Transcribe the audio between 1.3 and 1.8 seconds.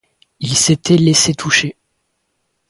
toucher.